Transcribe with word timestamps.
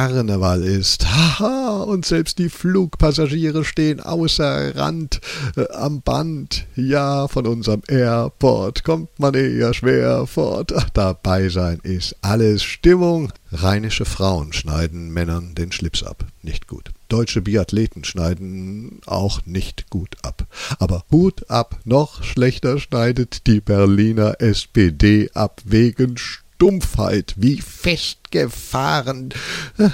Karneval 0.00 0.62
ist. 0.62 1.06
Haha, 1.06 1.82
und 1.82 2.06
selbst 2.06 2.38
die 2.38 2.48
Flugpassagiere 2.48 3.66
stehen 3.66 4.00
außer 4.00 4.74
Rand 4.74 5.20
äh, 5.56 5.70
am 5.74 6.00
Band. 6.00 6.66
Ja, 6.74 7.28
von 7.28 7.46
unserem 7.46 7.82
Airport 7.86 8.82
kommt 8.82 9.10
man 9.18 9.34
eher 9.34 9.74
schwer 9.74 10.26
fort. 10.26 10.72
Ach, 10.74 10.88
dabei 10.88 11.50
sein 11.50 11.80
ist 11.82 12.16
alles 12.22 12.62
Stimmung. 12.62 13.30
Rheinische 13.52 14.06
Frauen 14.06 14.54
schneiden 14.54 15.10
Männern 15.10 15.54
den 15.54 15.70
Schlips 15.70 16.02
ab. 16.02 16.24
Nicht 16.40 16.66
gut. 16.66 16.92
Deutsche 17.10 17.42
Biathleten 17.42 18.02
schneiden 18.02 19.02
auch 19.04 19.44
nicht 19.44 19.90
gut 19.90 20.16
ab. 20.22 20.46
Aber 20.78 21.04
Hut 21.12 21.50
ab, 21.50 21.78
noch 21.84 22.24
schlechter 22.24 22.78
schneidet 22.78 23.46
die 23.46 23.60
Berliner 23.60 24.40
SPD 24.40 25.28
ab 25.34 25.60
wegen 25.66 26.16
Stumpfheit, 26.60 27.32
wie 27.38 27.58
festgefahren. 27.58 29.30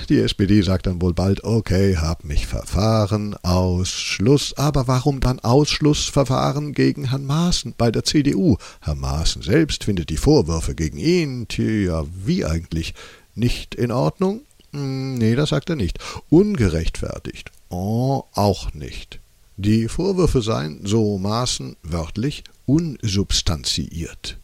Die 0.08 0.18
SPD 0.18 0.62
sagt 0.62 0.88
dann 0.88 1.00
wohl 1.00 1.14
bald, 1.14 1.44
okay, 1.44 1.96
hab 1.96 2.24
mich 2.24 2.48
verfahren, 2.48 3.36
Ausschluss. 3.44 4.52
Aber 4.56 4.88
warum 4.88 5.20
dann 5.20 5.38
Ausschlussverfahren 5.38 6.72
gegen 6.72 7.10
Herrn 7.10 7.24
Maaßen 7.24 7.74
bei 7.78 7.92
der 7.92 8.02
CDU? 8.02 8.56
Herr 8.80 8.96
Maaßen 8.96 9.42
selbst 9.42 9.84
findet 9.84 10.10
die 10.10 10.16
Vorwürfe 10.16 10.74
gegen 10.74 10.98
ihn, 10.98 11.46
tja, 11.46 12.04
wie 12.24 12.44
eigentlich? 12.44 12.94
Nicht 13.36 13.76
in 13.76 13.92
Ordnung? 13.92 14.40
Hm, 14.72 15.14
nee, 15.14 15.36
das 15.36 15.50
sagt 15.50 15.70
er 15.70 15.76
nicht. 15.76 16.00
Ungerechtfertigt? 16.30 17.52
Oh, 17.68 18.24
auch 18.34 18.74
nicht. 18.74 19.20
Die 19.56 19.86
Vorwürfe 19.86 20.42
seien, 20.42 20.80
so 20.82 21.16
Maßen 21.16 21.76
wörtlich, 21.84 22.42
unsubstanziiert. 22.66 24.36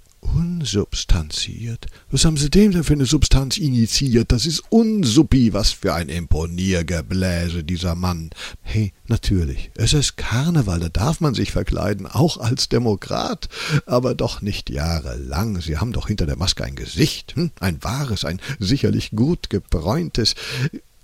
Unsubstanziert? 0.62 1.86
Was 2.12 2.24
haben 2.24 2.36
Sie 2.36 2.48
dem 2.48 2.70
denn 2.70 2.84
für 2.84 2.92
eine 2.92 3.04
Substanz 3.04 3.58
initiiert? 3.58 4.30
Das 4.30 4.46
ist 4.46 4.62
unsuppi, 4.68 5.52
was 5.52 5.72
für 5.72 5.92
ein 5.92 6.08
Imponiergebläse, 6.08 7.64
dieser 7.64 7.96
Mann. 7.96 8.30
Hey, 8.60 8.92
natürlich, 9.08 9.72
es 9.74 9.92
ist 9.92 10.16
Karneval, 10.16 10.78
da 10.78 10.88
darf 10.88 11.20
man 11.20 11.34
sich 11.34 11.50
verkleiden, 11.50 12.06
auch 12.06 12.36
als 12.36 12.68
Demokrat, 12.68 13.48
aber 13.86 14.14
doch 14.14 14.40
nicht 14.40 14.70
jahrelang. 14.70 15.60
Sie 15.60 15.78
haben 15.78 15.92
doch 15.92 16.06
hinter 16.06 16.26
der 16.26 16.38
Maske 16.38 16.62
ein 16.62 16.76
Gesicht, 16.76 17.34
hm? 17.34 17.50
ein 17.58 17.82
wahres, 17.82 18.24
ein 18.24 18.40
sicherlich 18.60 19.10
gut 19.10 19.50
gebräuntes. 19.50 20.36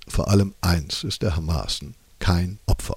Vor 0.06 0.28
allem 0.28 0.54
eins 0.60 1.02
ist 1.02 1.22
der 1.22 1.34
Herr 1.34 1.42
Maaßen, 1.42 1.96
kein 2.20 2.60
Opfer. 2.66 2.96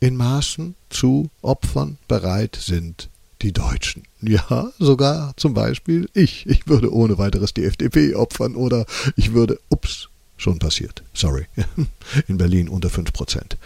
In 0.00 0.16
Maßen 0.16 0.74
zu 0.90 1.30
Opfern 1.40 1.96
bereit 2.08 2.58
sind 2.60 3.08
die 3.42 3.52
Deutschen. 3.52 4.02
Ja, 4.20 4.72
sogar 4.78 5.34
zum 5.36 5.54
Beispiel 5.54 6.08
ich. 6.14 6.46
Ich 6.46 6.66
würde 6.66 6.92
ohne 6.92 7.18
weiteres 7.18 7.54
die 7.54 7.64
FDP 7.64 8.14
opfern 8.14 8.56
oder 8.56 8.86
ich 9.16 9.32
würde, 9.32 9.60
ups, 9.68 10.08
schon 10.36 10.58
passiert. 10.58 11.02
Sorry. 11.14 11.46
In 12.28 12.38
Berlin 12.38 12.68
unter 12.68 12.90
5 12.90 13.12
Prozent. 13.12 13.56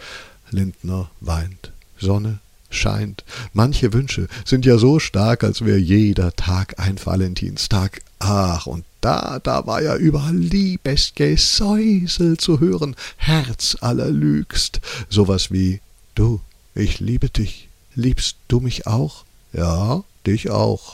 Lindner 0.51 1.09
weint. 1.21 1.71
Sonne 1.99 2.39
scheint. 2.69 3.23
Manche 3.53 3.93
Wünsche 3.93 4.27
sind 4.45 4.65
ja 4.65 4.77
so 4.77 4.99
stark, 4.99 5.43
als 5.43 5.63
wäre 5.63 5.77
jeder 5.77 6.35
Tag 6.35 6.79
ein 6.79 6.97
Valentinstag. 7.03 8.01
Ach, 8.19 8.67
und 8.67 8.85
da, 9.01 9.39
da 9.39 9.67
war 9.67 9.81
ja 9.81 9.95
überall 9.95 10.35
Liebesgesäusel 10.35 12.37
zu 12.37 12.59
hören, 12.59 12.95
Herz 13.17 13.77
allerlügst. 13.81 14.81
Sowas 15.09 15.51
wie, 15.51 15.81
du, 16.15 16.41
ich 16.73 16.99
liebe 16.99 17.29
dich, 17.29 17.67
liebst 17.95 18.37
du 18.47 18.59
mich 18.59 18.87
auch? 18.87 19.25
Ja, 19.53 20.03
dich 20.25 20.49
auch. 20.49 20.91